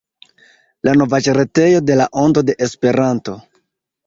La 0.87 0.93
novaĵretejo 1.01 1.83
de 1.91 1.99
La 2.01 2.09
Ondo 2.23 2.45
de 2.49 2.57
Esperanto. 2.69 3.39